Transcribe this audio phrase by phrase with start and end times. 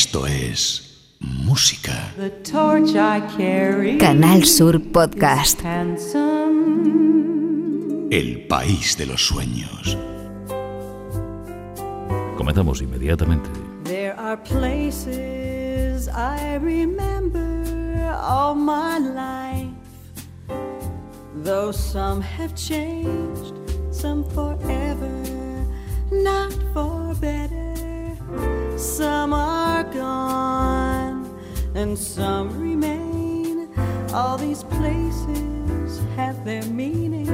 [0.00, 2.14] Esto es música.
[3.98, 5.60] Canal Sur Podcast.
[8.08, 9.98] El país de los sueños.
[12.36, 13.50] Comenzamos inmediatamente.
[13.82, 17.64] There are places I remember
[18.22, 19.74] all my life.
[21.42, 23.52] Though some have changed,
[23.90, 25.10] some forever,
[26.12, 28.67] not for better.
[28.78, 31.36] Some are gone
[31.74, 33.74] and some remain.
[34.14, 37.26] All these places have their meaning.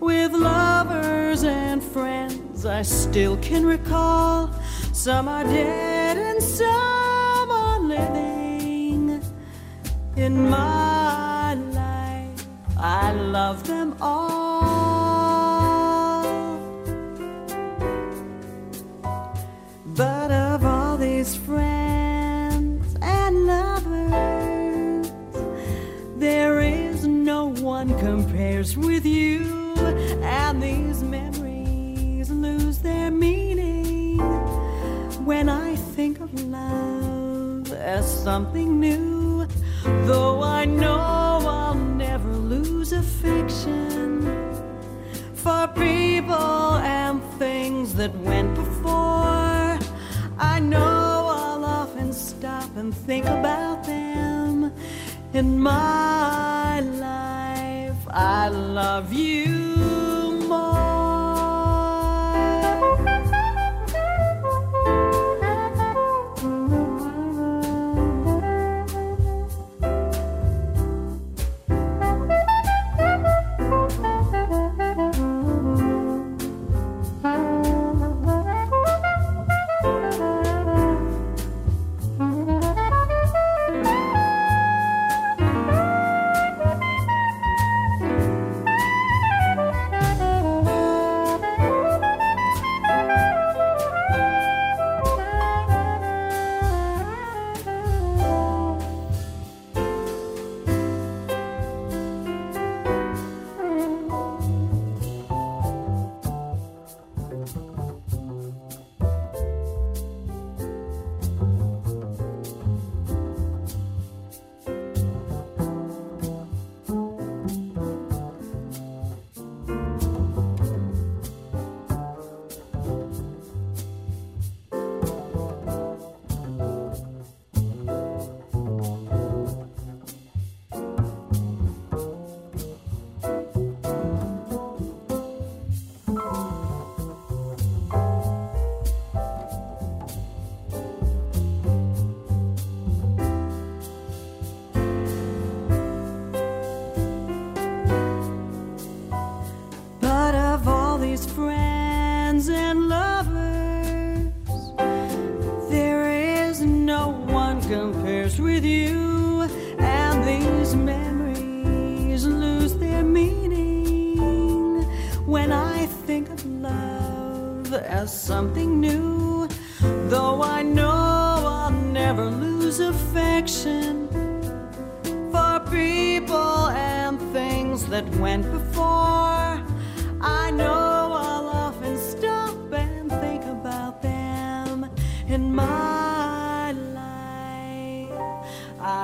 [0.00, 4.50] With lovers and friends, I still can recall.
[4.92, 9.22] Some are dead and some are living.
[10.16, 12.44] In my life,
[12.76, 14.37] I love them all.
[28.80, 29.74] With you,
[30.22, 34.18] and these memories lose their meaning
[35.24, 39.46] when I think of love as something new.
[40.06, 40.98] Though I know
[41.58, 44.22] I'll never lose affection
[45.34, 49.78] for people and things that went before.
[50.38, 54.72] I know I'll often stop and think about them
[55.32, 57.37] in my life.
[58.20, 59.57] I love you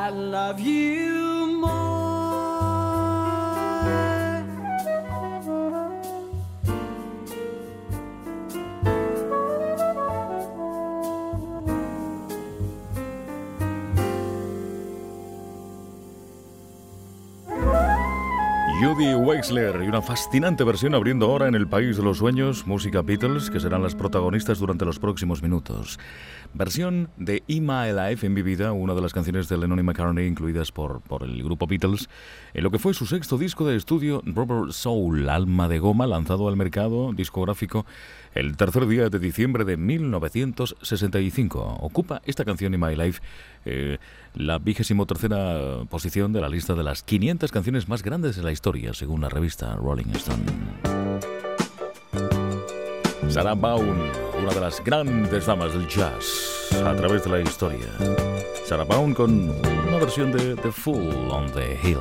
[0.04, 1.33] I love you
[19.50, 23.60] Y una fascinante versión abriendo ahora en el País de los Sueños, música Beatles, que
[23.60, 25.98] serán las protagonistas durante los próximos minutos.
[26.54, 29.82] Versión de In My Life en mi vida, una de las canciones de Lennon y
[29.82, 32.08] McCartney incluidas por, por el grupo Beatles,
[32.54, 36.48] en lo que fue su sexto disco de estudio, Rubber Soul, Alma de Goma, lanzado
[36.48, 37.84] al mercado discográfico
[38.34, 41.80] el tercer día de diciembre de 1965.
[41.82, 43.20] Ocupa esta canción In My Life
[44.34, 48.52] la vigésimo tercera posición de la lista de las 500 canciones más grandes de la
[48.52, 50.44] historia, según la revista Rolling Stone.
[53.28, 54.10] Sarah Vaughan,
[54.42, 57.88] una de las grandes damas del jazz a través de la historia.
[58.66, 61.98] Sarah Vaughan con una versión de The Fool on the Hill.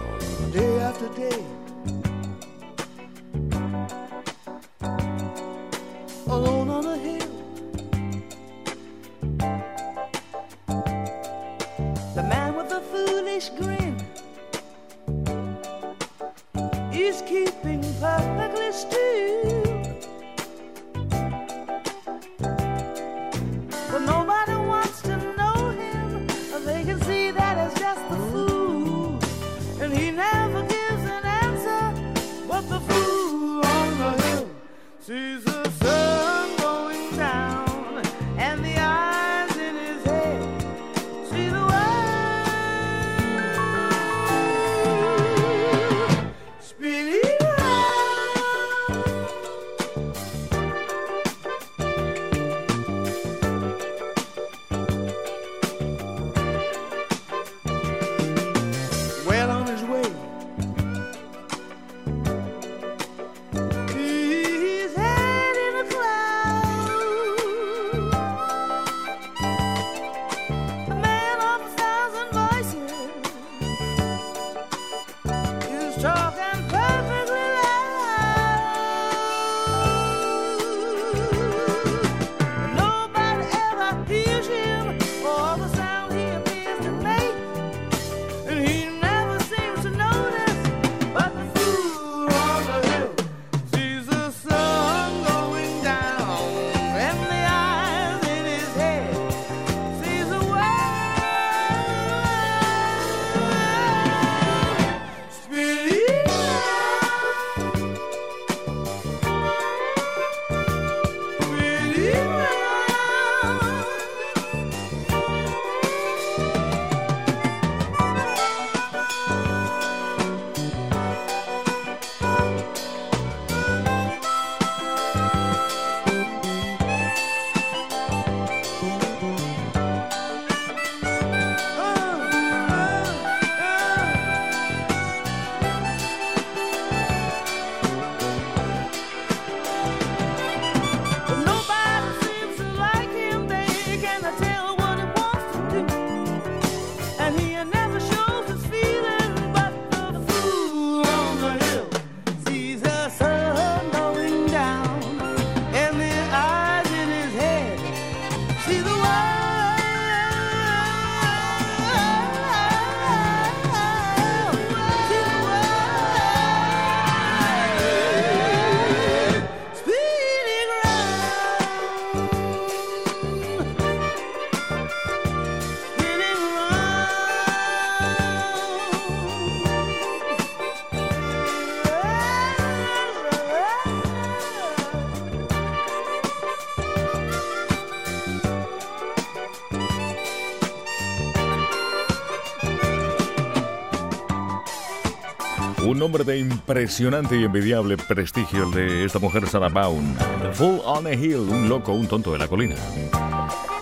[196.13, 200.13] Un nombre de impresionante y envidiable prestigio el de esta mujer Sarah Baum.
[200.54, 202.75] Fool on a Hill, un loco, un tonto de la colina.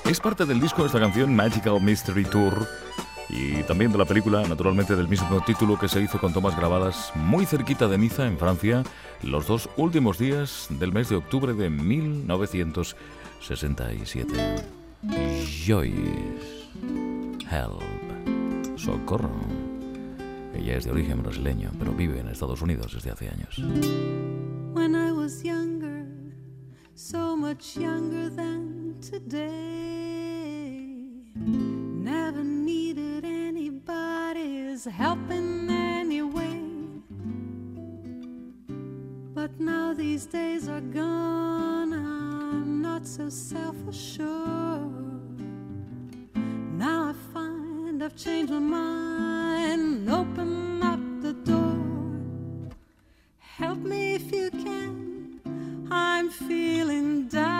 [0.09, 2.65] Es parte del disco de esta canción Magical Mystery Tour
[3.27, 7.11] y también de la película, naturalmente del mismo título que se hizo con tomas grabadas
[7.15, 8.83] muy cerquita de Niza, en Francia,
[9.23, 14.33] los dos últimos días del mes de octubre de 1967.
[15.67, 16.69] Joyce.
[17.51, 17.81] Help.
[18.77, 19.60] Socorro.
[20.53, 23.57] Ella es de origen brasileño, pero vive en Estados Unidos desde hace años.
[24.73, 26.05] When I was younger,
[26.95, 30.21] so much younger than today.
[31.35, 36.61] Never needed anybody's help in any way.
[39.33, 45.01] But now these days are gone, I'm not so self assured.
[48.03, 51.77] I've changed my mind, open up the door.
[53.37, 55.39] Help me if you can,
[55.91, 57.53] I'm feeling down,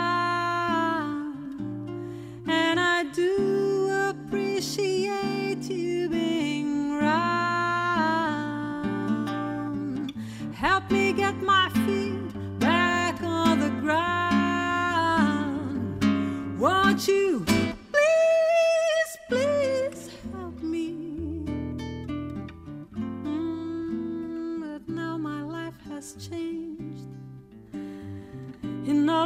[2.48, 7.22] and I do appreciate you being round.
[10.54, 14.02] Help me get my feet back on the ground.
[16.58, 17.44] Won't you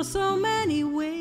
[0.03, 1.16] so many ways.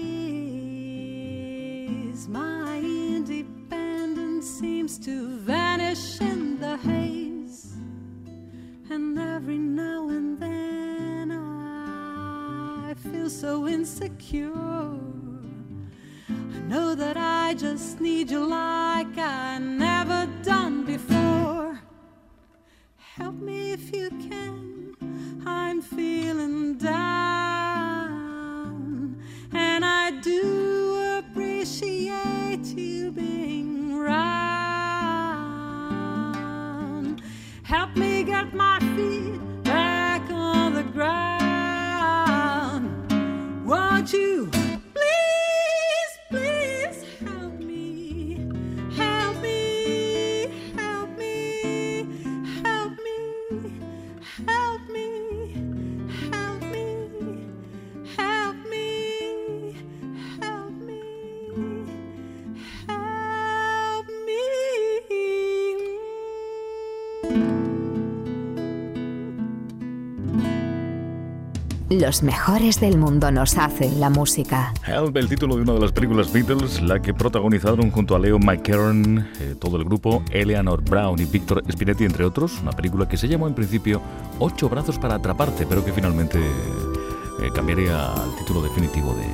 [72.06, 74.72] Los mejores del mundo nos hacen la música.
[74.86, 78.38] Help, el título de una de las películas Beatles, la que protagonizaron junto a Leo
[78.38, 83.18] McCarron, eh, todo el grupo, Eleanor Brown y Victor Spinetti, entre otros, una película que
[83.18, 84.04] se llamó en principio
[84.38, 89.26] Ocho brazos para atraparte, pero que finalmente eh, cambiaría al título definitivo de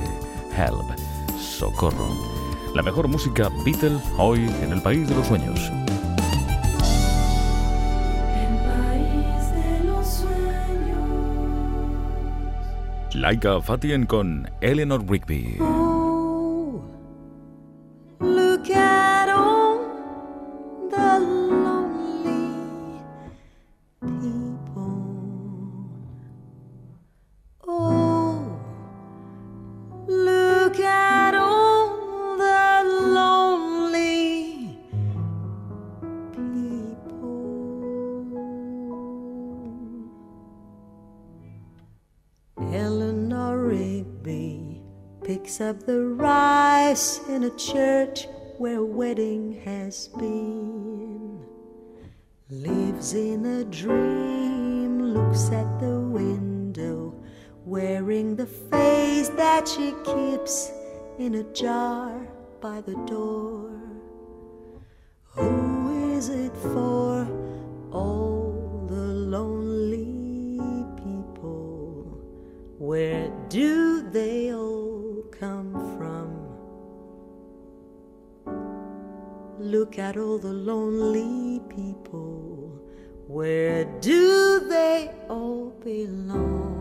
[0.56, 0.98] Help,
[1.38, 2.08] Socorro.
[2.74, 5.70] La mejor música Beatle hoy en el país de los sueños.
[13.14, 15.58] Laika Fatien con Eleanor Rigby.
[45.86, 51.44] The rice in a church where a wedding has been.
[52.50, 57.12] Lives in a dream, looks at the window,
[57.64, 60.70] wearing the face that she keeps
[61.18, 62.28] in a jar
[62.60, 63.70] by the door.
[65.34, 67.26] Who is it for?
[67.90, 70.60] All the lonely
[70.96, 72.20] people.
[72.78, 73.81] Where do
[79.92, 82.80] Look at all the lonely people.
[83.26, 86.71] Where do they all belong?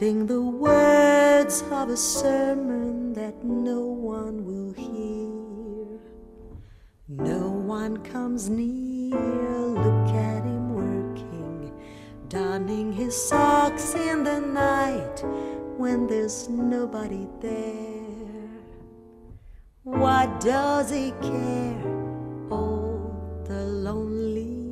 [0.00, 5.98] The words of a sermon that no one will hear.
[7.08, 11.72] No one comes near, look at him working,
[12.28, 15.24] donning his socks in the night
[15.76, 18.52] when there's nobody there.
[19.82, 21.82] What does he care?
[22.52, 24.62] Oh, the lonely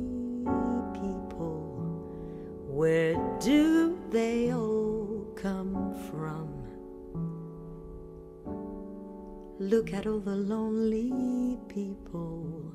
[0.93, 1.67] people.
[2.69, 4.76] Where do they all
[9.59, 12.73] Look at all the lonely people.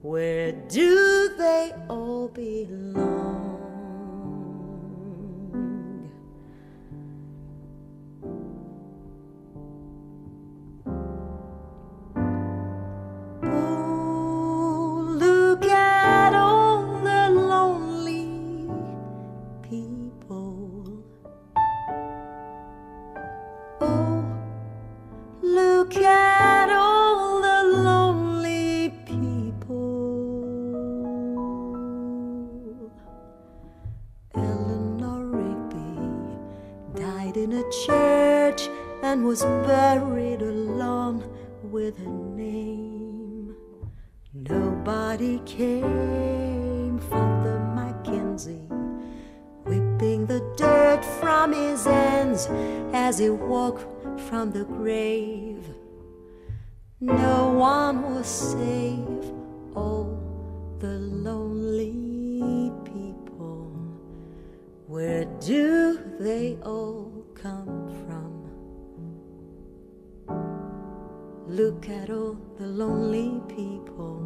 [0.00, 3.53] Where do they all belong?
[71.74, 74.20] Look at all the lonely people.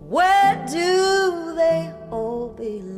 [0.00, 2.95] Where do they all belong?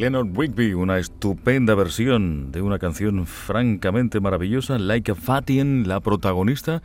[0.00, 6.82] Eleanor Rigby, una estupenda versión de una canción francamente maravillosa, Like a Fatien, la protagonista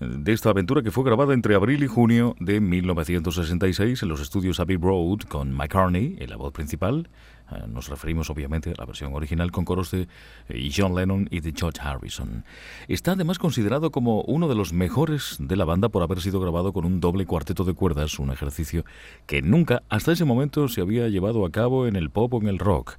[0.00, 4.58] de esta aventura que fue grabada entre abril y junio de 1966 en los estudios
[4.58, 7.10] Abbey Road con McCartney en la voz principal.
[7.52, 10.08] Eh, Nos referimos obviamente a la versión original con coros de
[10.48, 12.44] eh, John Lennon y de George Harrison.
[12.88, 16.72] Está además considerado como uno de los mejores de la banda por haber sido grabado
[16.72, 18.86] con un doble cuarteto de cuerdas, un ejercicio
[19.26, 22.48] que nunca hasta ese momento se había llevado a cabo en el pop o en
[22.48, 22.94] el rock.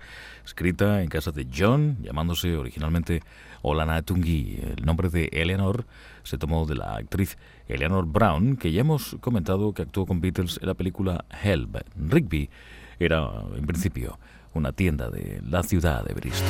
[0.46, 3.22] Escrita en casa de John, llamándose originalmente
[3.62, 4.60] Olana Tungi.
[4.78, 5.86] El nombre de Eleanor
[6.24, 7.38] se tomó de la actriz
[7.68, 11.78] Eleanor Brown, que ya hemos comentado que actuó con Beatles en la película Help.
[11.96, 12.50] Rigby
[13.00, 14.20] era, en principio,
[14.54, 16.48] una tienda de la ciudad de Bristol.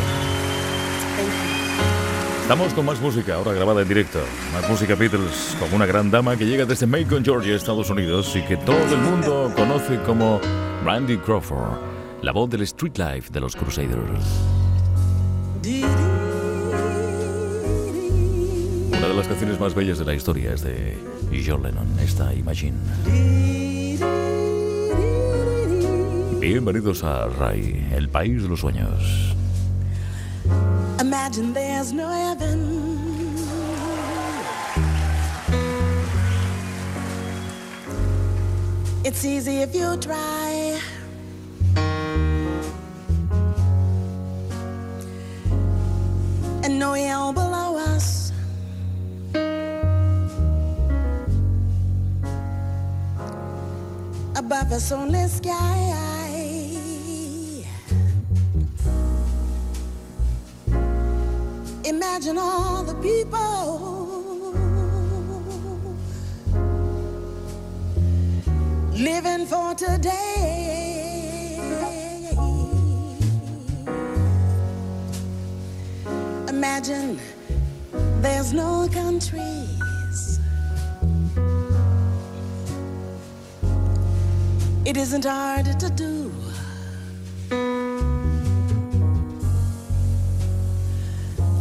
[2.41, 4.19] Estamos con más música, ahora grabada en directo.
[4.51, 8.41] Más música Beatles, con una gran dama que llega desde Macon, Georgia, Estados Unidos, y
[8.41, 10.41] que todo el mundo conoce como
[10.83, 11.79] Randy Crawford,
[12.21, 14.25] la voz del street life de los Crusaders.
[19.11, 20.97] De las canciones más bellas de la historia es de
[21.45, 22.77] John Lennon, esta Imagine.
[26.39, 29.35] Bienvenidos a Rai, el país de los sueños.
[31.01, 33.35] Imagine there's no heaven.
[39.03, 40.79] It's easy if you try.
[46.63, 47.33] And no hell
[54.71, 55.91] Us, only sky.
[61.83, 64.53] Imagine all the people
[68.93, 71.59] living for today.
[76.47, 77.19] Imagine
[78.21, 79.70] there's no countries
[84.91, 86.29] It isn't hard to do.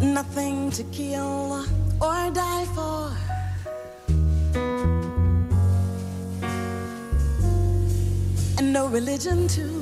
[0.02, 1.64] Nothing to kill
[2.00, 3.12] or die for.
[8.58, 9.79] And no religion too.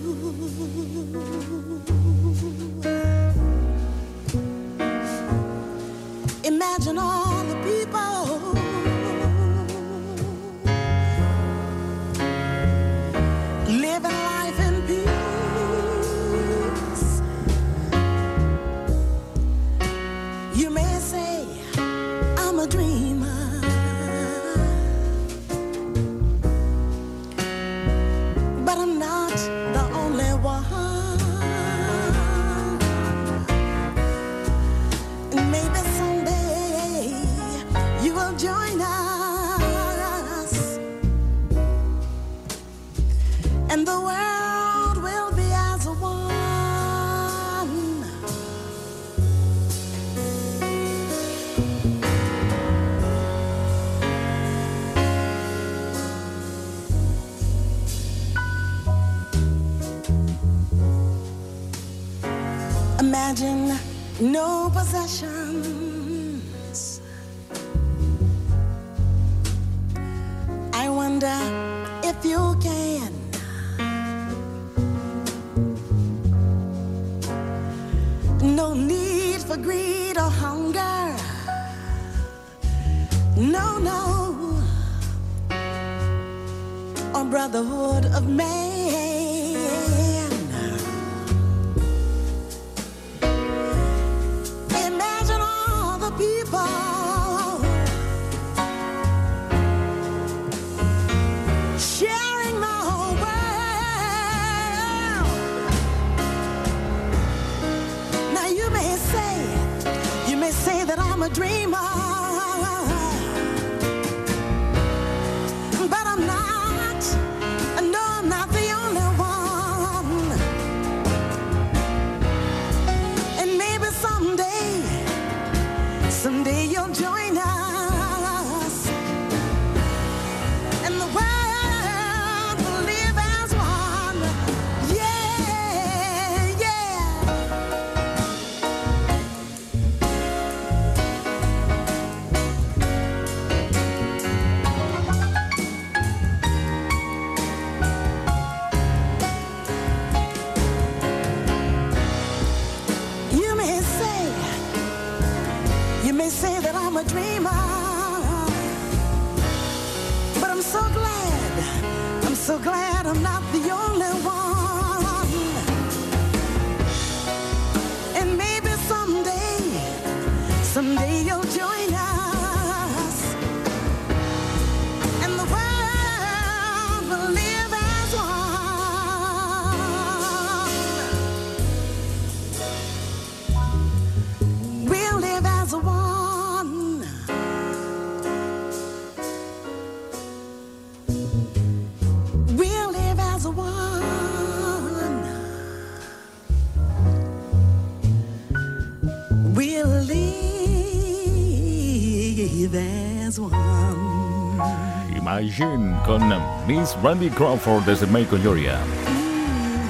[205.59, 206.23] Con
[206.68, 208.79] Miss Randy Crawford desde Macon, Georgia.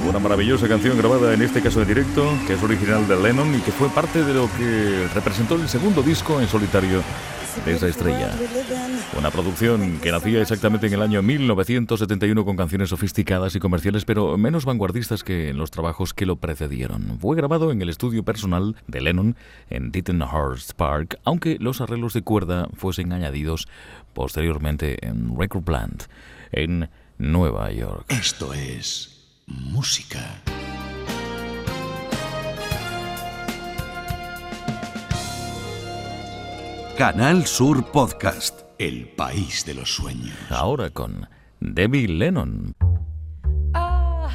[0.09, 3.61] Una maravillosa canción grabada en este caso en directo, que es original de Lennon y
[3.61, 7.03] que fue parte de lo que representó el segundo disco en solitario
[7.65, 8.31] de esa estrella.
[9.19, 14.37] Una producción que nacía exactamente en el año 1971 con canciones sofisticadas y comerciales, pero
[14.37, 17.19] menos vanguardistas que en los trabajos que lo precedieron.
[17.21, 19.37] Fue grabado en el estudio personal de Lennon
[19.71, 23.69] en Tittenhurst Park, aunque los arreglos de cuerda fuesen añadidos
[24.15, 26.05] posteriormente en Record Plant,
[26.53, 28.07] en Nueva York.
[28.09, 30.43] Esto es música.
[36.99, 38.63] Canal Sur Podcast.
[38.77, 40.37] El país de los sueños.
[40.51, 41.29] Ahora con
[41.61, 42.75] Debbie Lennon.
[43.73, 44.27] Oh,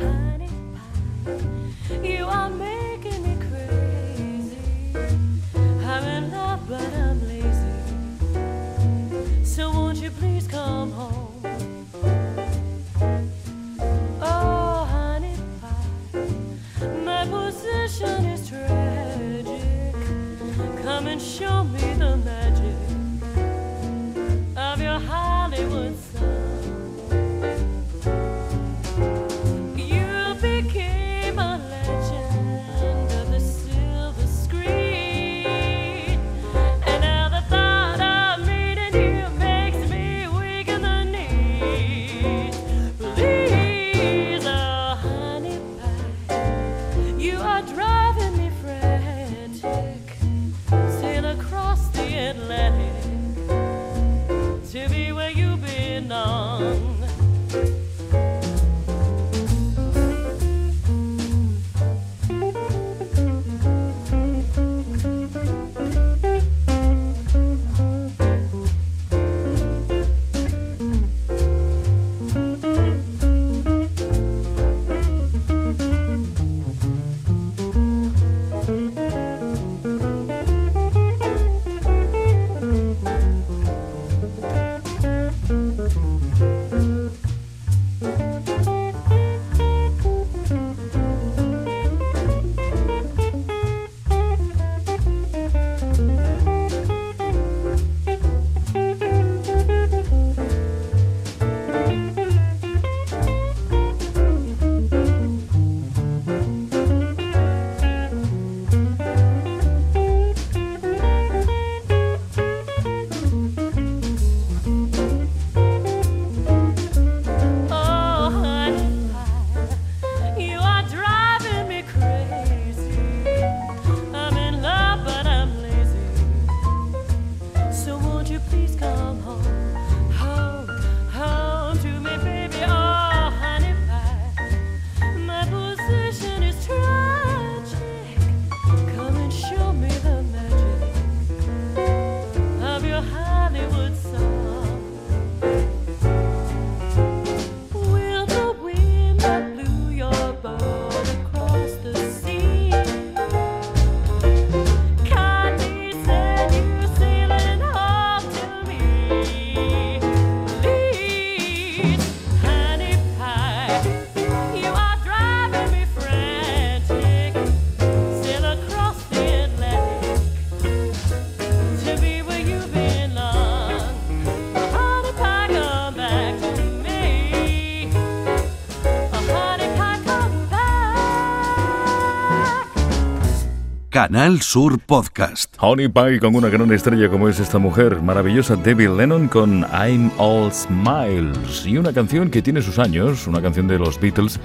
[184.03, 185.55] Canal Sur Podcast.
[185.61, 190.11] Honey Pie con una gran estrella como es esta mujer, maravillosa Debbie Lennon con I'm
[190.17, 194.41] All Smiles y una canción que tiene sus años, una canción de los Beatles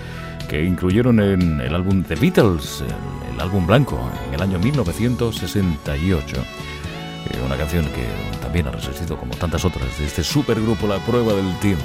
[0.49, 6.37] que incluyeron en el álbum The Beatles, el, el álbum blanco, en el año 1968.
[6.37, 8.07] Eh, una canción que
[8.41, 11.83] también ha resistido como tantas otras de este supergrupo La Prueba del Tiempo,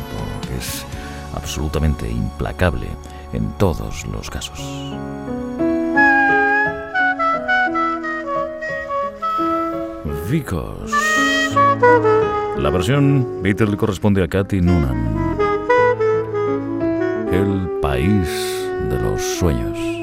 [0.48, 0.86] que es
[1.34, 2.86] absolutamente implacable
[3.34, 4.93] en todos los casos.
[10.34, 10.92] Vicos.
[12.58, 15.38] La versión Beatle corresponde a Katy Noonan.
[17.32, 18.28] El país
[18.90, 20.03] de los sueños.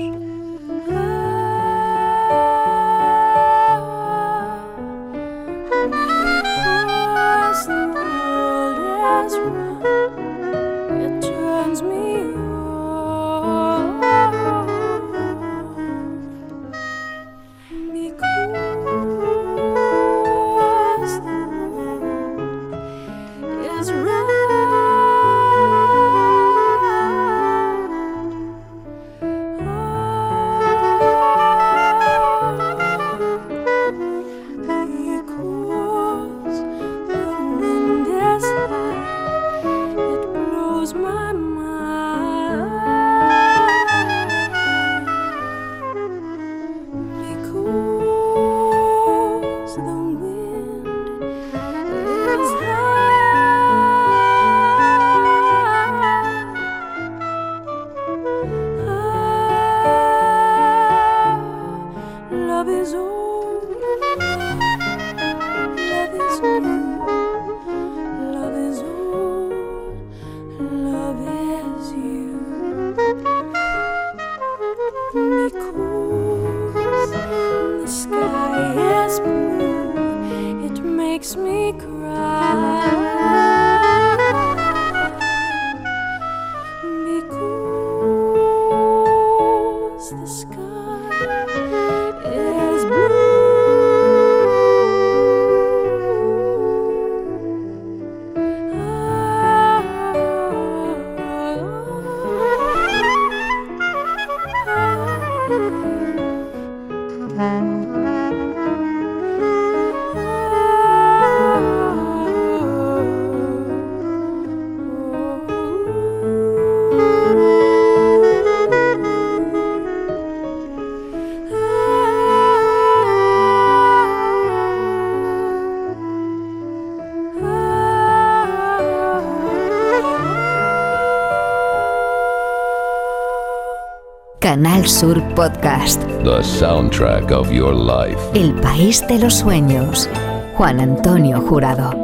[134.41, 136.01] Canal Sur Podcast.
[136.25, 138.19] The soundtrack of your life.
[138.33, 140.09] El país de los sueños.
[140.57, 142.00] Juan Antonio Jurado.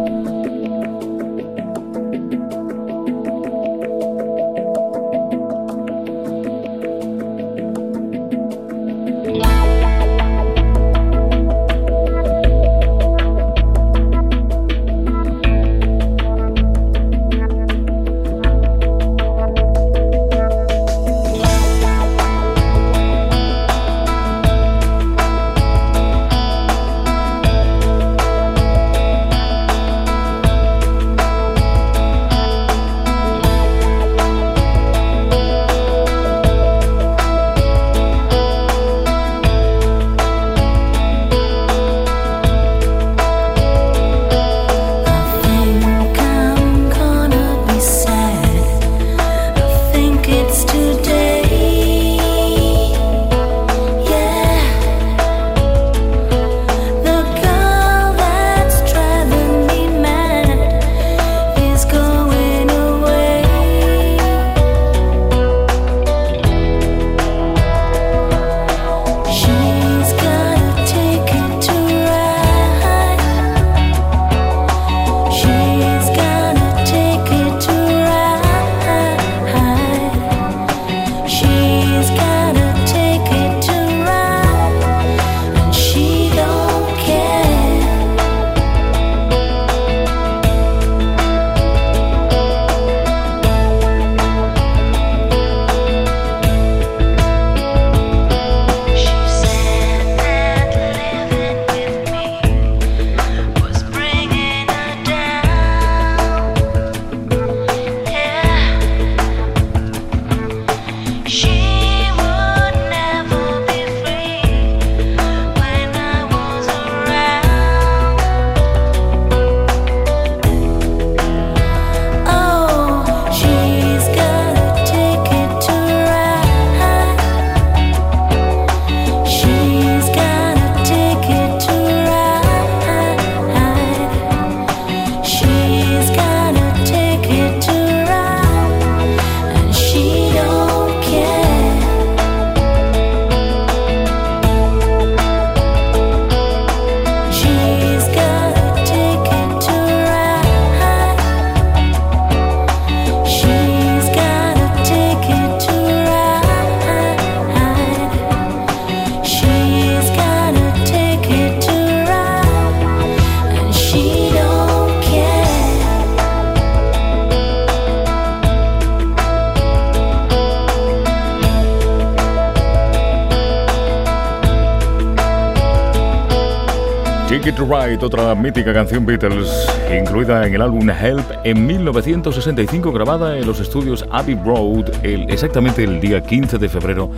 [178.03, 179.49] Otra mítica canción Beatles,
[179.91, 185.83] incluida en el álbum Help en 1965, grabada en los estudios Abbey Road el, exactamente
[185.83, 187.11] el día 15 de febrero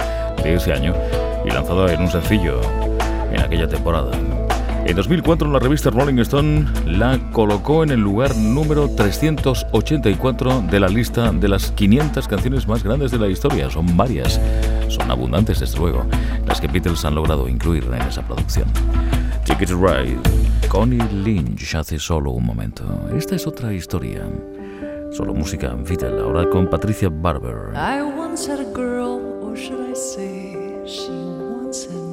[0.43, 0.95] de ese año
[1.45, 2.61] y lanzada en un sencillo
[3.31, 4.13] en aquella temporada.
[4.87, 10.89] En 2004 la revista Rolling Stone la colocó en el lugar número 384 de la
[10.89, 13.69] lista de las 500 canciones más grandes de la historia.
[13.69, 14.41] Son varias,
[14.89, 16.07] son abundantes desde luego,
[16.47, 18.69] las que Beatles han logrado incluir en esa producción.
[19.45, 20.19] Ticket Ride,
[20.69, 22.85] Connie Lynch hace solo un momento.
[23.17, 24.29] Esta es otra historia.
[25.13, 27.75] Solo música Beatles, ahora con Patricia Barber.
[27.75, 32.08] I once had a girl, or should I say, she once had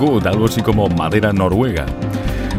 [0.00, 1.84] Good, algo así como madera noruega.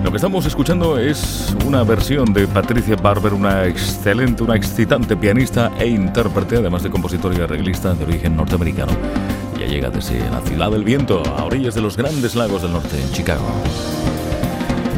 [0.03, 5.71] Lo que estamos escuchando es una versión de Patricia Barber, una excelente, una excitante pianista
[5.79, 8.91] e intérprete, además de compositora y arreglista de origen norteamericano.
[9.59, 13.01] Ya llega desde la ciudad del viento, a orillas de los grandes lagos del norte,
[13.01, 13.47] en Chicago.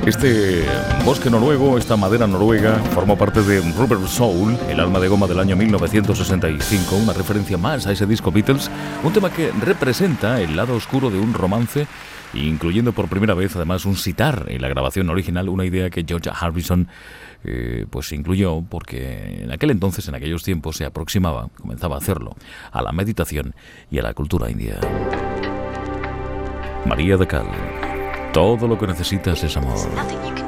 [0.06, 0.66] Este
[1.06, 5.40] bosque noruego, esta madera noruega, formó parte de Rubber Soul, el alma de goma del
[5.40, 8.70] año 1965, una referencia más a ese disco Beatles,
[9.02, 11.88] un tema que representa el lado oscuro de un romance,
[12.34, 16.30] incluyendo por primera vez además un sitar en la grabación original, una idea que George
[16.34, 16.88] Harrison
[17.44, 22.36] eh, pues incluyó porque en aquel entonces, en aquellos tiempos, se aproximaba, comenzaba a hacerlo,
[22.72, 23.54] a la meditación
[23.92, 24.80] y a la cultura india.
[26.86, 27.48] María de Cal.
[28.34, 30.43] Todo lo que necesitas es amor.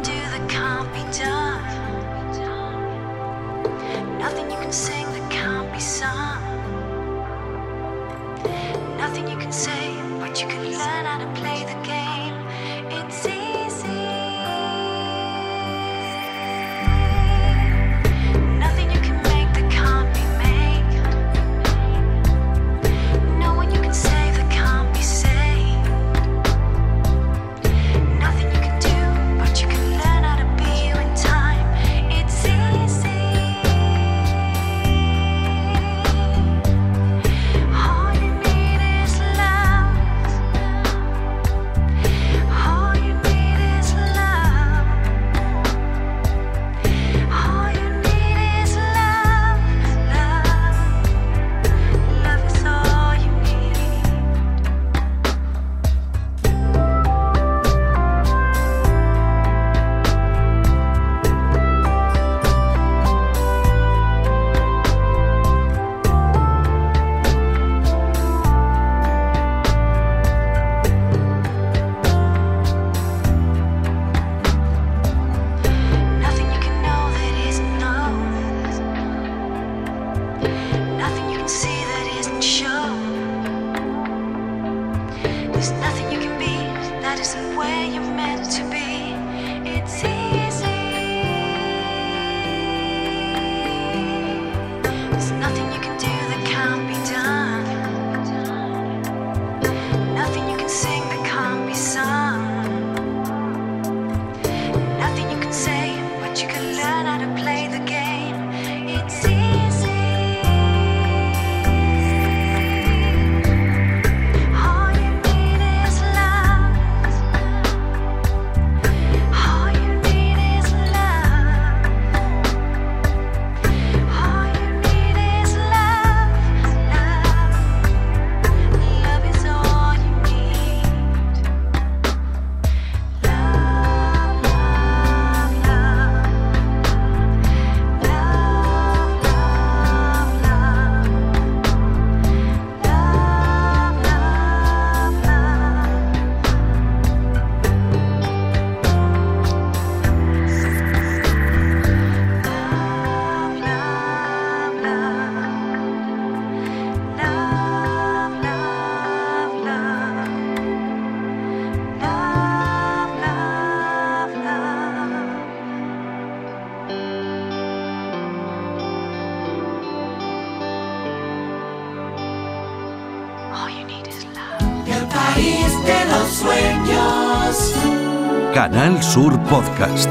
[179.15, 180.09] Sur Podcast.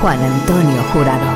[0.00, 1.26] Juan Antonio Jurado.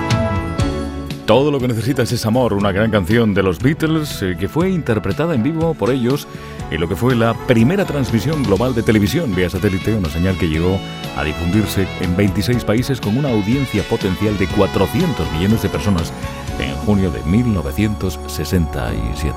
[1.27, 4.71] Todo lo que necesitas es amor, una gran canción de los Beatles eh, que fue
[4.71, 6.27] interpretada en vivo por ellos
[6.71, 10.49] en lo que fue la primera transmisión global de televisión vía satélite, una señal que
[10.49, 10.81] llegó
[11.15, 16.11] a difundirse en 26 países con una audiencia potencial de 400 millones de personas
[16.59, 19.35] en junio de 1967.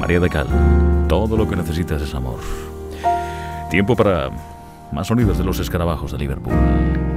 [0.00, 0.48] María de Cal,
[1.08, 2.40] todo lo que necesitas es amor.
[3.70, 4.30] Tiempo para
[4.92, 6.54] más sonidos de los escarabajos de Liverpool.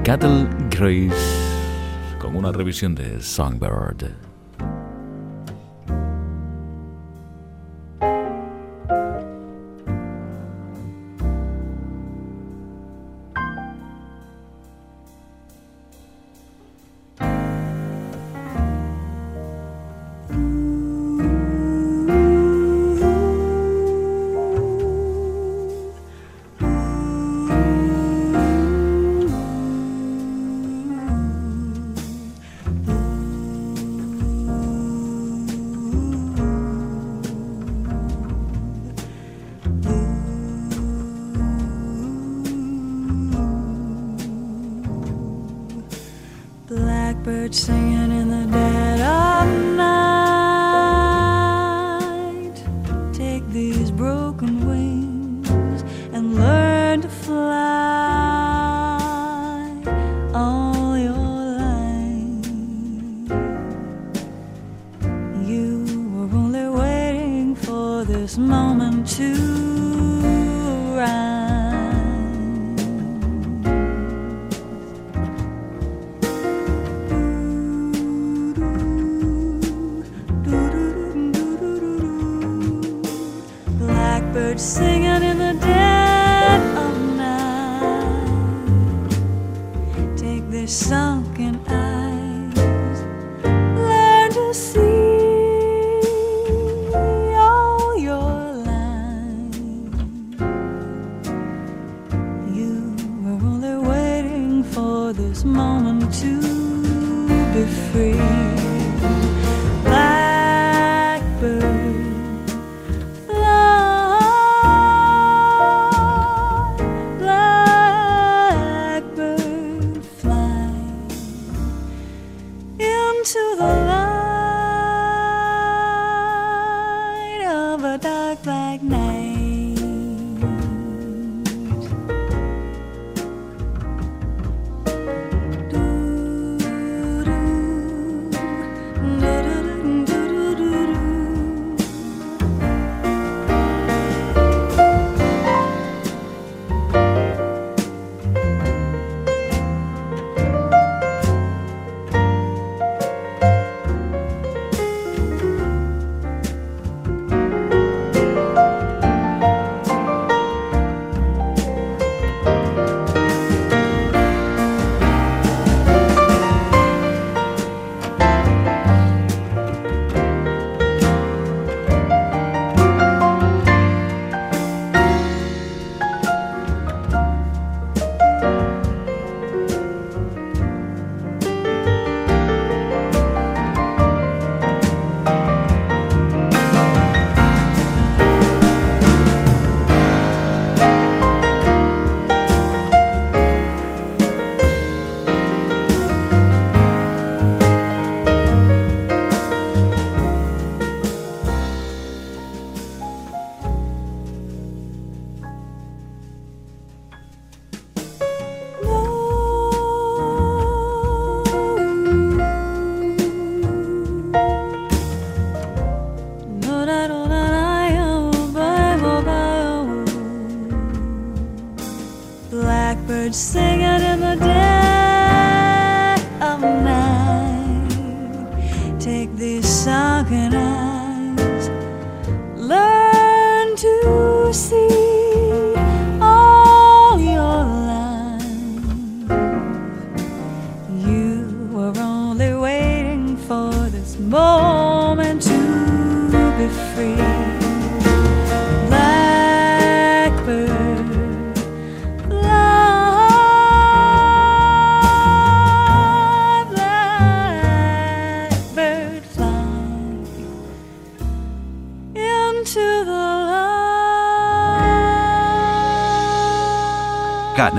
[0.04, 1.12] Cattle Grace
[2.20, 4.33] con una revisión de Songbird.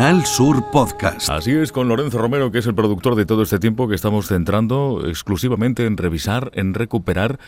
[0.04, 1.30] Canal Sur Podcast.
[1.30, 4.26] Así es con Lorenzo Romero, que es el productor de todo este tiempo que estamos
[4.26, 7.38] centrando exclusivamente en revisar, en recuperar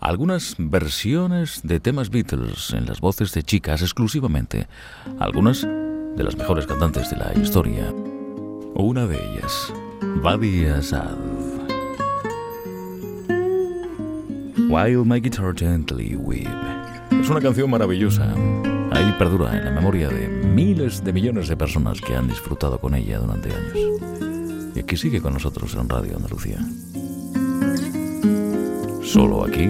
[0.00, 4.66] algunas versiones de temas Beatles en las voces de chicas exclusivamente.
[5.20, 7.92] Algunas de las mejores cantantes de la historia.
[8.74, 9.72] Una de ellas,
[10.20, 11.16] Badi Asad.
[14.68, 16.48] While My Guitar Gently Weep.
[17.22, 18.34] Es una canción maravillosa
[19.00, 22.94] ahí perdura en la memoria de miles de millones de personas que han disfrutado con
[22.94, 23.72] ella durante años.
[24.74, 26.58] Y aquí sigue con nosotros en Radio Andalucía.
[29.02, 29.68] Solo aquí,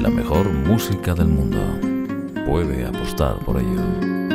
[0.00, 1.58] la mejor música del mundo.
[2.44, 4.25] Puede apostar por ello.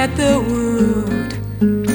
[0.00, 1.89] at the wood.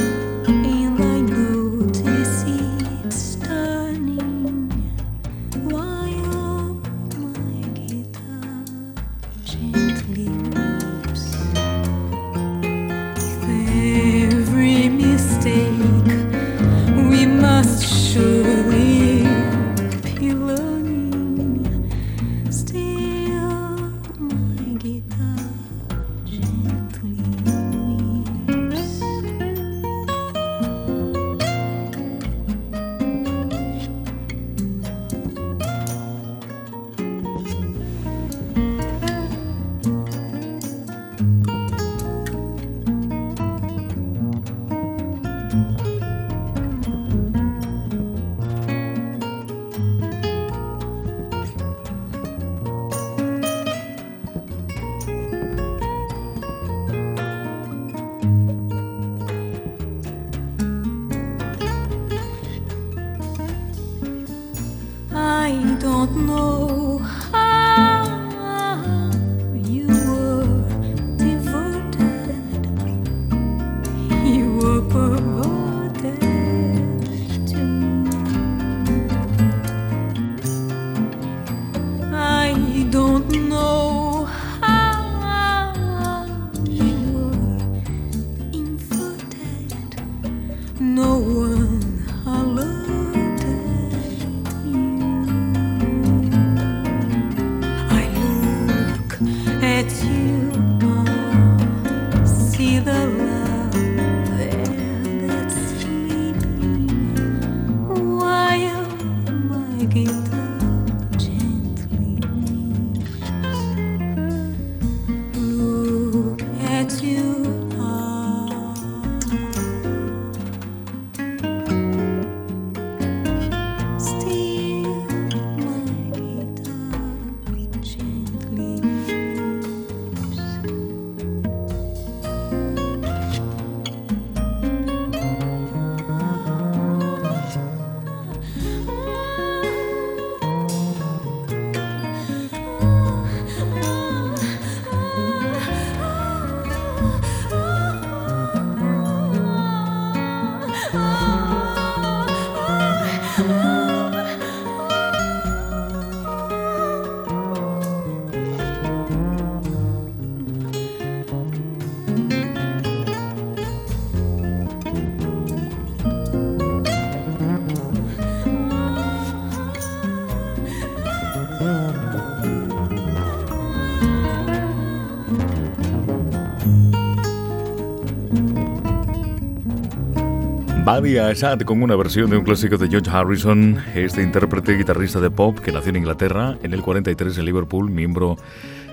[181.06, 185.20] Adi Asad con una versión de un clásico de George Harrison, este intérprete y guitarrista
[185.20, 188.38] de pop que nació en Inglaterra en el 43 en Liverpool, miembro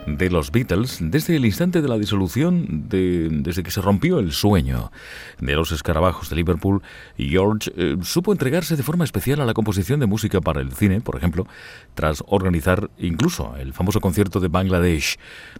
[0.07, 4.33] de los Beatles desde el instante de la disolución, de, desde que se rompió el
[4.33, 4.93] sueño
[5.41, 6.83] de los escarabajos de Liverpool,
[7.17, 11.01] George eh, supo entregarse de forma especial a la composición de música para el cine,
[11.01, 11.47] por ejemplo,
[11.95, 15.17] tras organizar incluso el famoso concierto de Bangladesh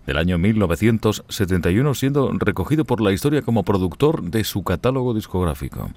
[0.07, 5.91] del año 1971, siendo recogido por la historia como productor de su catálogo discográfico.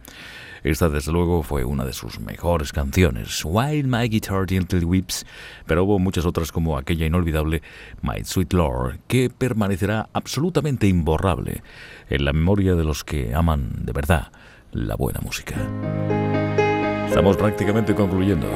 [0.66, 5.24] Esta, desde luego, fue una de sus mejores canciones, While My Guitar Gently Weeps,
[5.68, 7.62] pero hubo muchas otras como aquella inolvidable
[8.02, 11.62] My Sweet Lord, que permanecerá absolutamente imborrable
[12.10, 14.32] en la memoria de los que aman de verdad
[14.72, 15.56] la buena música.
[17.08, 18.48] Estamos prácticamente concluyendo.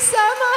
[0.00, 0.47] So much.